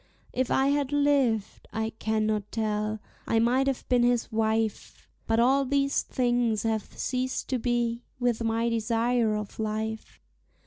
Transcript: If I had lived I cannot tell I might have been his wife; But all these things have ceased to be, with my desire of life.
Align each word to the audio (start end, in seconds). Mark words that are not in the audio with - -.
If 0.33 0.49
I 0.49 0.69
had 0.69 0.91
lived 0.91 1.67
I 1.71 1.91
cannot 1.99 2.51
tell 2.51 2.99
I 3.27 3.37
might 3.37 3.67
have 3.67 3.87
been 3.87 4.01
his 4.01 4.31
wife; 4.31 5.07
But 5.27 5.39
all 5.39 5.63
these 5.63 6.01
things 6.01 6.63
have 6.63 6.97
ceased 6.97 7.49
to 7.49 7.59
be, 7.59 8.01
with 8.19 8.43
my 8.43 8.67
desire 8.67 9.35
of 9.35 9.59
life. 9.59 10.19